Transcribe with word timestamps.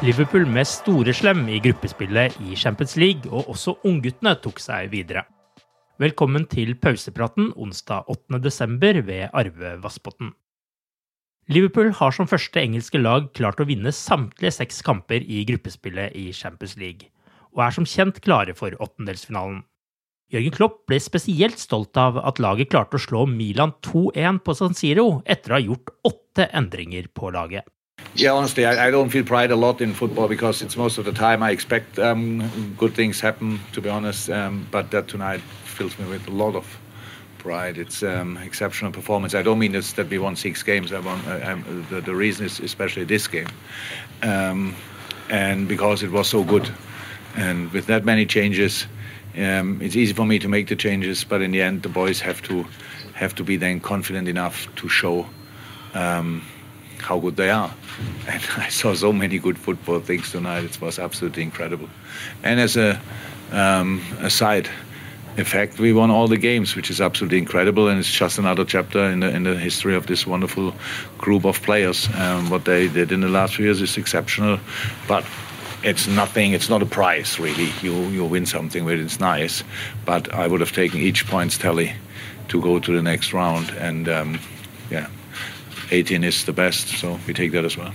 Liverpool 0.00 0.46
med 0.48 0.64
storeslem 0.64 1.42
i 1.52 1.58
gruppespillet 1.60 2.38
i 2.48 2.54
Champions 2.56 2.94
League, 2.96 3.28
og 3.28 3.50
også 3.52 3.74
ungguttene 3.84 4.32
tok 4.40 4.56
seg 4.62 4.86
videre. 4.94 5.26
Velkommen 6.00 6.46
til 6.48 6.70
pausepraten 6.80 7.50
onsdag 7.52 8.08
8.12. 8.08 9.02
ved 9.04 9.26
Arve 9.36 9.74
Vassbotn. 9.82 10.30
Liverpool 11.52 11.90
har 11.98 12.14
som 12.16 12.30
første 12.30 12.62
engelske 12.62 12.96
lag 12.96 13.26
klart 13.36 13.60
å 13.60 13.66
vinne 13.68 13.92
samtlige 13.92 14.54
seks 14.56 14.80
kamper 14.86 15.20
i 15.20 15.42
gruppespillet 15.50 16.16
i 16.16 16.30
Champions 16.32 16.78
League, 16.80 17.10
og 17.52 17.66
er 17.66 17.76
som 17.76 17.84
kjent 17.84 18.22
klare 18.24 18.54
for 18.56 18.72
åttendelsfinalen. 18.80 19.66
Jørgen 20.32 20.54
Klopp 20.56 20.78
ble 20.88 20.96
spesielt 21.04 21.60
stolt 21.60 22.00
av 22.00 22.16
at 22.24 22.40
laget 22.40 22.72
klarte 22.72 22.96
å 22.96 23.04
slå 23.04 23.26
Milan 23.28 23.76
2-1 23.84 24.40
på 24.46 24.56
San 24.56 24.72
Siro 24.80 25.20
etter 25.28 25.52
å 25.52 25.58
ha 25.58 25.60
gjort 25.66 25.92
åtte 26.08 26.48
endringer 26.56 27.12
på 27.12 27.34
laget. 27.36 27.68
Yeah, 28.14 28.32
honestly, 28.32 28.66
I, 28.66 28.88
I, 28.88 28.90
don't 28.90 29.08
feel 29.08 29.24
pride 29.24 29.52
a 29.52 29.56
lot 29.56 29.80
in 29.80 29.94
football 29.94 30.26
because 30.26 30.62
it's 30.62 30.76
most 30.76 30.98
of 30.98 31.04
the 31.04 31.12
time 31.12 31.44
I 31.44 31.52
expect 31.52 31.96
um, 31.98 32.74
good 32.76 32.94
things 32.94 33.20
happen, 33.20 33.60
to 33.72 33.80
be 33.80 33.88
honest. 33.88 34.28
Um, 34.28 34.66
but 34.70 34.90
that 34.90 35.06
tonight 35.06 35.40
fills 35.64 35.96
me 35.96 36.06
with 36.06 36.26
a 36.26 36.32
lot 36.32 36.56
of 36.56 36.66
pride. 37.38 37.78
It's 37.78 38.02
um, 38.02 38.36
exceptional 38.38 38.90
performance. 38.90 39.34
I 39.34 39.42
don't 39.42 39.60
mean 39.60 39.72
that 39.72 40.08
we 40.10 40.18
won 40.18 40.34
six 40.34 40.62
games. 40.62 40.92
I 40.92 40.98
won, 40.98 41.20
uh, 41.20 41.62
the, 41.88 42.00
the, 42.00 42.14
reason 42.14 42.46
is 42.46 42.58
especially 42.58 43.04
this 43.04 43.28
game, 43.28 43.48
um, 44.22 44.74
and 45.28 45.68
because 45.68 46.02
it 46.02 46.10
was 46.10 46.28
so 46.28 46.42
good, 46.42 46.68
and 47.36 47.70
with 47.72 47.86
that 47.86 48.04
many 48.04 48.26
changes, 48.26 48.86
um, 49.36 49.80
it's 49.80 49.94
easy 49.94 50.12
for 50.12 50.26
me 50.26 50.40
to 50.40 50.48
make 50.48 50.66
the 50.66 50.76
changes. 50.76 51.22
But 51.22 51.42
in 51.42 51.52
the 51.52 51.62
end, 51.62 51.82
the 51.82 51.88
boys 51.88 52.20
have 52.20 52.42
to 52.42 52.66
have 53.14 53.36
to 53.36 53.44
be 53.44 53.56
then 53.56 53.78
confident 53.78 54.26
enough 54.26 54.66
to 54.76 54.88
show. 54.88 55.26
How 57.00 57.18
good 57.18 57.36
they 57.36 57.50
are. 57.50 57.72
And 58.28 58.42
I 58.56 58.68
saw 58.68 58.94
so 58.94 59.12
many 59.12 59.38
good 59.38 59.58
football 59.58 60.00
things 60.00 60.30
tonight. 60.30 60.64
It 60.64 60.80
was 60.80 60.98
absolutely 60.98 61.42
incredible. 61.42 61.88
And 62.42 62.60
as 62.60 62.76
a, 62.76 63.00
um, 63.52 64.02
a 64.20 64.30
side 64.30 64.68
effect, 65.36 65.78
we 65.78 65.92
won 65.92 66.10
all 66.10 66.28
the 66.28 66.36
games, 66.36 66.76
which 66.76 66.90
is 66.90 67.00
absolutely 67.00 67.38
incredible. 67.38 67.88
And 67.88 67.98
it's 67.98 68.10
just 68.10 68.38
another 68.38 68.64
chapter 68.64 69.02
in 69.04 69.20
the, 69.20 69.28
in 69.28 69.42
the 69.42 69.56
history 69.56 69.94
of 69.96 70.06
this 70.06 70.26
wonderful 70.26 70.74
group 71.18 71.44
of 71.44 71.60
players. 71.62 72.08
Um, 72.14 72.50
what 72.50 72.64
they 72.64 72.88
did 72.88 73.12
in 73.12 73.20
the 73.20 73.28
last 73.28 73.56
few 73.56 73.64
years 73.64 73.80
is 73.80 73.96
exceptional. 73.96 74.58
But 75.08 75.24
it's 75.82 76.06
nothing. 76.06 76.52
It's 76.52 76.68
not 76.68 76.82
a 76.82 76.86
prize, 76.86 77.38
really. 77.38 77.72
You 77.82 77.94
you 78.08 78.24
win 78.24 78.46
something 78.46 78.88
it. 78.88 79.00
It's 79.00 79.20
nice, 79.20 79.64
but 80.04 80.32
I 80.34 80.46
would 80.46 80.60
have 80.60 80.72
taken 80.72 81.00
each 81.00 81.26
points 81.26 81.56
tally 81.56 81.94
to 82.48 82.60
go 82.60 82.78
to 82.78 82.92
the 82.92 83.02
next 83.02 83.32
round. 83.32 83.70
And 83.78 84.08
um, 84.08 84.40
yeah, 84.90 85.06
18 85.90 86.24
is 86.24 86.44
the 86.44 86.52
best, 86.52 86.88
so 87.00 87.18
we 87.26 87.34
take 87.34 87.50
that 87.52 87.64
as 87.64 87.76
well. 87.76 87.92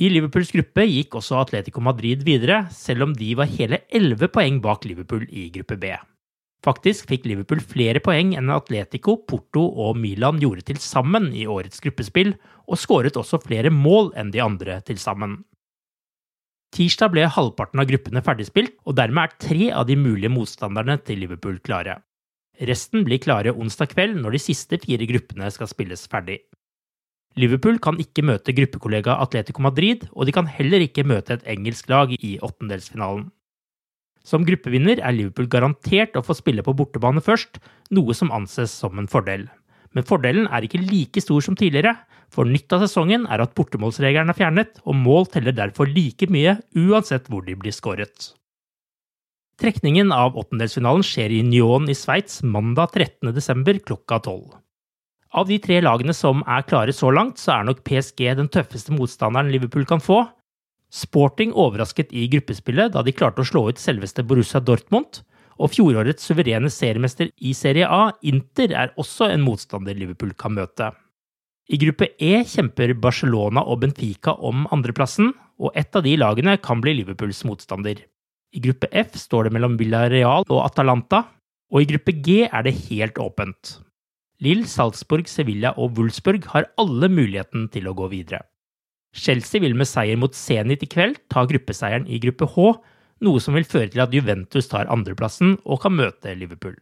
I 0.00 0.08
Liverpools 0.08 0.50
gruppe 0.54 0.86
gikk 0.88 1.14
også 1.18 1.36
Atletico 1.42 1.82
Madrid 1.84 2.22
videre, 2.24 2.64
selv 2.72 3.04
om 3.04 3.12
de 3.14 3.34
var 3.36 3.50
hele 3.50 3.82
11 3.92 4.30
poeng 4.32 4.60
bak 4.64 4.86
Liverpool 4.88 5.26
i 5.28 5.50
gruppe 5.54 5.76
B. 5.76 5.92
Faktisk 6.64 7.08
fikk 7.08 7.26
Liverpool 7.28 7.60
flere 7.64 8.00
poeng 8.04 8.34
enn 8.36 8.50
Atletico, 8.52 9.18
Porto 9.28 9.62
og 9.84 9.96
Milan 10.00 10.40
gjorde 10.40 10.64
til 10.68 10.80
sammen 10.80 11.30
i 11.36 11.46
årets 11.48 11.80
gruppespill, 11.84 12.34
og 12.68 12.80
skåret 12.80 13.16
også 13.16 13.40
flere 13.44 13.72
mål 13.72 14.12
enn 14.20 14.32
de 14.32 14.42
andre 14.44 14.80
til 14.84 15.00
sammen. 15.00 15.38
Tirsdag 16.70 17.12
ble 17.12 17.24
halvparten 17.26 17.82
av 17.82 17.88
gruppene 17.90 18.22
ferdigspilt, 18.24 18.76
og 18.86 18.96
dermed 18.98 19.24
er 19.26 19.38
tre 19.42 19.70
av 19.74 19.88
de 19.88 19.96
mulige 19.98 20.30
motstanderne 20.32 21.00
til 21.04 21.24
Liverpool 21.24 21.58
klare. 21.64 21.98
Resten 22.60 23.06
blir 23.06 23.20
klare 23.22 23.54
onsdag 23.56 23.94
kveld 23.94 24.20
når 24.20 24.36
de 24.36 24.42
siste 24.44 24.78
fire 24.82 25.08
gruppene 25.08 25.48
skal 25.52 25.70
spilles 25.70 26.04
ferdig. 26.12 26.42
Liverpool 27.38 27.78
kan 27.78 27.98
ikke 28.02 28.24
møte 28.26 28.54
gruppekollega 28.56 29.14
Atletico 29.22 29.62
Madrid, 29.62 30.08
og 30.10 30.26
de 30.26 30.34
kan 30.34 30.48
heller 30.50 30.82
ikke 30.82 31.06
møte 31.06 31.36
et 31.36 31.46
engelsk 31.52 31.90
lag 31.92 32.10
i 32.18 32.38
åttendelsfinalen. 32.42 33.28
Som 34.26 34.44
gruppevinner 34.44 35.00
er 35.00 35.14
Liverpool 35.14 35.48
garantert 35.50 36.18
å 36.18 36.24
få 36.26 36.36
spille 36.36 36.64
på 36.66 36.74
bortebane 36.76 37.22
først, 37.24 37.60
noe 37.94 38.16
som 38.16 38.32
anses 38.34 38.74
som 38.74 38.98
en 39.00 39.08
fordel. 39.10 39.46
Men 39.94 40.06
fordelen 40.06 40.48
er 40.50 40.66
ikke 40.66 40.82
like 40.82 41.22
stor 41.22 41.42
som 41.42 41.56
tidligere, 41.58 41.96
for 42.30 42.46
nytt 42.46 42.70
av 42.74 42.84
sesongen 42.84 43.24
er 43.30 43.42
at 43.42 43.54
bortemålsregelen 43.58 44.30
er 44.30 44.38
fjernet, 44.38 44.82
og 44.86 44.98
mål 44.98 45.30
teller 45.32 45.56
derfor 45.56 45.90
like 45.90 46.28
mye 46.30 46.58
uansett 46.78 47.26
hvor 47.30 47.46
de 47.46 47.56
blir 47.58 47.74
skåret. 47.74 48.32
Trekningen 49.60 50.12
av 50.14 50.38
åttendelsfinalen 50.40 51.02
skjer 51.04 51.34
i 51.36 51.42
Nyon 51.44 51.90
i 51.90 51.96
Sveits 51.98 52.40
mandag 52.46 52.94
13.12. 52.96 53.82
klokka 53.84 54.20
12. 54.22 54.60
Av 55.30 55.46
de 55.46 55.60
tre 55.62 55.78
lagene 55.78 56.14
som 56.16 56.42
er 56.50 56.64
klare 56.66 56.92
så 56.94 57.12
langt, 57.14 57.38
så 57.38 57.60
er 57.60 57.66
nok 57.68 57.84
PSG 57.86 58.24
den 58.38 58.50
tøffeste 58.50 58.94
motstanderen 58.94 59.52
Liverpool 59.52 59.84
kan 59.86 60.02
få. 60.02 60.24
Sporting 60.90 61.52
overrasket 61.54 62.10
i 62.10 62.24
gruppespillet 62.32 62.96
da 62.96 63.04
de 63.06 63.14
klarte 63.14 63.44
å 63.44 63.46
slå 63.46 63.68
ut 63.68 63.78
selveste 63.78 64.24
Borussia 64.26 64.58
Dortmund, 64.58 65.20
og 65.60 65.70
fjorårets 65.70 66.24
suverene 66.26 66.70
seriemester 66.72 67.28
i 67.46 67.52
Serie 67.54 67.86
A, 67.86 68.10
Inter, 68.26 68.72
er 68.74 68.94
også 68.98 69.28
en 69.30 69.44
motstander 69.44 69.94
Liverpool 69.94 70.32
kan 70.34 70.56
møte. 70.56 70.88
I 71.70 71.78
gruppe 71.78 72.08
E 72.18 72.40
kjemper 72.48 72.96
Barcelona 72.98 73.62
og 73.62 73.84
Benfica 73.84 74.34
om 74.34 74.64
andreplassen, 74.74 75.30
og 75.60 75.76
ett 75.78 75.94
av 75.94 76.02
de 76.02 76.16
lagene 76.18 76.56
kan 76.58 76.80
bli 76.82 76.96
Liverpools 76.98 77.44
motstander. 77.46 78.00
I 78.50 78.62
gruppe 78.64 78.88
F 78.90 79.14
står 79.20 79.46
det 79.46 79.54
mellom 79.54 79.76
Villarreal 79.78 80.48
og 80.48 80.64
Atalanta, 80.64 81.22
og 81.70 81.84
i 81.84 81.86
gruppe 81.92 82.16
G 82.18 82.40
er 82.48 82.66
det 82.66 82.74
helt 82.88 83.20
åpent. 83.22 83.76
Lill, 84.40 84.64
Salzburg, 84.64 85.28
Sevilla 85.28 85.74
og 85.76 85.98
Wolfsburg 85.98 86.46
har 86.54 86.70
alle 86.80 87.10
muligheten 87.12 87.66
til 87.72 87.90
å 87.90 87.96
gå 87.96 88.08
videre. 88.12 88.40
Chelsea 89.12 89.60
vil 89.60 89.74
med 89.76 89.88
seier 89.90 90.16
mot 90.16 90.36
Zenit 90.36 90.84
i 90.86 90.88
kveld 90.88 91.18
ta 91.32 91.42
gruppeseieren 91.48 92.06
i 92.08 92.20
gruppe 92.22 92.46
H, 92.54 92.70
noe 93.26 93.42
som 93.42 93.56
vil 93.58 93.68
føre 93.68 93.90
til 93.92 94.00
at 94.04 94.14
Juventus 94.16 94.70
tar 94.70 94.88
andreplassen 94.92 95.58
og 95.66 95.82
kan 95.82 95.92
møte 95.92 96.32
Liverpool. 96.38 96.78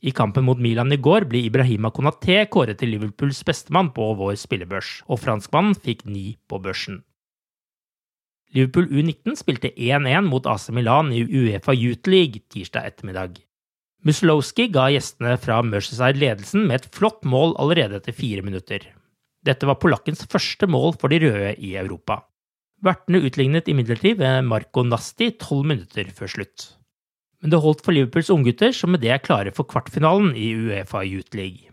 I 0.00 0.14
kampen 0.16 0.46
mot 0.46 0.56
Milan 0.56 0.94
i 0.94 0.96
går 0.96 1.26
ble 1.28 1.42
Ibrahima 1.44 1.90
Konaté 1.92 2.38
kåret 2.48 2.78
til 2.80 2.94
Liverpools 2.94 3.42
bestemann 3.44 3.90
på 3.92 4.06
vår 4.16 4.38
spillebørs, 4.40 5.02
og 5.12 5.20
franskmannen 5.20 5.76
fikk 5.76 6.06
ni 6.08 6.38
på 6.48 6.62
børsen. 6.64 7.02
Liverpool 8.56 8.88
U19 8.88 9.36
spilte 9.36 9.74
1-1 9.76 10.24
mot 10.26 10.48
AC 10.48 10.70
Milan 10.72 11.12
i 11.12 11.20
Uefa 11.28 11.76
Youth 11.76 12.08
League 12.08 12.40
tirsdag 12.48 12.88
ettermiddag. 12.88 13.42
Muslowski 14.06 14.70
ga 14.72 14.86
gjestene 14.94 15.34
fra 15.36 15.58
Merceside 15.60 16.16
ledelsen 16.16 16.64
med 16.68 16.80
et 16.80 16.94
flott 16.96 17.20
mål 17.28 17.52
allerede 17.60 17.98
etter 17.98 18.16
fire 18.16 18.40
minutter. 18.46 18.86
Dette 19.44 19.68
var 19.68 19.76
polakkens 19.80 20.24
første 20.24 20.68
mål 20.68 20.94
for 21.00 21.12
de 21.12 21.20
røde 21.20 21.50
i 21.60 21.74
Europa. 21.76 22.22
Vertene 22.80 23.20
utlignet 23.28 23.68
imidlertid 23.68 24.16
ved 24.22 24.46
Marco 24.48 24.84
Nasti 24.88 25.28
tolv 25.36 25.68
minutter 25.68 26.08
før 26.16 26.32
slutt. 26.32 26.70
Men 27.40 27.52
det 27.52 27.60
holdt 27.60 27.82
for 27.84 27.92
Liverpools 27.92 28.30
unggutter, 28.32 28.72
som 28.72 28.92
med 28.92 29.04
det 29.04 29.12
er 29.12 29.20
klare 29.20 29.52
for 29.52 29.68
kvartfinalen 29.68 30.32
i 30.36 30.48
Uefa 30.56 31.04
Youth 31.04 31.36
League. 31.36 31.68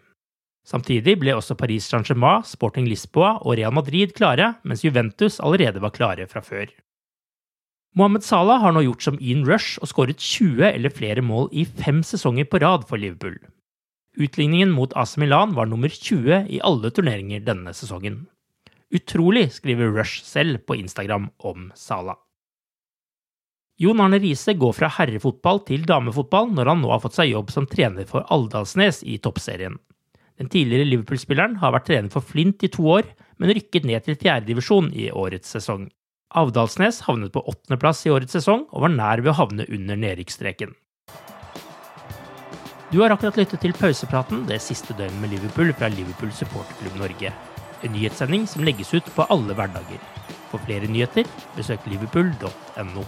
Samtidig 0.67 1.15
ble 1.21 1.31
også 1.35 1.55
Paris 1.55 1.87
Saint-Germain, 1.87 2.43
Sporting 2.43 2.89
Lisboa 2.91 3.37
og 3.39 3.55
Real 3.55 3.71
Madrid 3.75 4.11
klare, 4.15 4.57
mens 4.67 4.83
Juventus 4.83 5.39
allerede 5.39 5.79
var 5.83 5.95
klare 5.95 6.27
fra 6.27 6.43
før. 6.43 6.67
Mohammed 7.97 8.21
Salah 8.21 8.59
har 8.61 8.75
nå 8.75 8.83
gjort 8.85 9.01
som 9.01 9.15
Ian 9.17 9.41
Rush 9.47 9.79
og 9.81 9.89
skåret 9.89 10.21
20 10.21 10.67
eller 10.69 10.93
flere 10.93 11.23
mål 11.25 11.47
i 11.49 11.63
fem 11.65 12.03
sesonger 12.05 12.45
på 12.45 12.59
rad 12.61 12.83
for 12.85 13.01
Liverpool. 13.01 13.39
Utligningen 14.21 14.69
mot 14.69 14.93
AC 14.93 15.15
Milan 15.17 15.55
var 15.57 15.65
nummer 15.65 15.89
20 15.89 16.45
i 16.53 16.59
alle 16.61 16.91
turneringer 16.93 17.41
denne 17.47 17.73
sesongen. 17.73 18.27
Utrolig, 18.93 19.47
skriver 19.55 19.89
Rush 19.95 20.21
selv 20.29 20.61
på 20.69 20.77
Instagram 20.77 21.31
om 21.41 21.71
Salah. 21.73 22.19
Jon 23.81 23.99
Arne 24.01 24.21
Riise 24.21 24.53
går 24.53 24.77
fra 24.77 24.91
herrefotball 24.93 25.63
til 25.65 25.89
damefotball 25.89 26.53
når 26.53 26.73
han 26.73 26.81
nå 26.85 26.93
har 26.93 27.01
fått 27.01 27.17
seg 27.17 27.33
jobb 27.33 27.49
som 27.53 27.65
trener 27.69 28.05
for 28.09 28.29
Aldalsnes 28.33 29.01
i 29.05 29.17
toppserien. 29.17 29.81
Den 30.37 30.53
tidligere 30.53 30.85
Liverpool-spilleren 30.85 31.57
har 31.63 31.73
vært 31.73 31.89
trener 31.89 32.13
for 32.13 32.21
Flint 32.21 32.61
i 32.61 32.69
to 32.73 32.85
år, 32.93 33.09
men 33.41 33.57
rykket 33.57 33.89
ned 33.89 34.05
til 34.05 34.21
fjerdedivisjon 34.21 34.93
i 34.93 35.09
årets 35.09 35.49
sesong. 35.57 35.89
Avdalsnes 36.35 36.99
havnet 37.07 37.31
på 37.31 37.43
åttendeplass 37.47 38.01
i 38.05 38.11
årets 38.11 38.35
sesong 38.35 38.65
og 38.75 38.83
var 38.83 38.91
nær 38.91 39.21
ved 39.23 39.31
å 39.31 39.37
havne 39.37 39.67
under 39.71 39.99
nedrykksstreken. 39.99 40.73
Du 42.91 42.99
har 43.01 43.11
akkurat 43.11 43.39
lyttet 43.39 43.63
til 43.63 43.75
pausepraten 43.75 44.45
det 44.47 44.59
siste 44.63 44.95
døgnet 44.95 45.21
med 45.23 45.33
Liverpool 45.35 45.71
fra 45.75 45.89
Liverpool 45.91 46.31
supporterklubb 46.35 46.99
Norge. 46.99 47.31
En 47.83 47.95
nyhetssending 47.95 48.47
som 48.47 48.63
legges 48.67 48.93
ut 48.95 49.07
på 49.15 49.27
alle 49.31 49.55
hverdager. 49.55 50.03
For 50.51 50.63
flere 50.63 50.87
nyheter, 50.91 51.27
besøk 51.55 51.83
liverpool.no. 51.87 53.07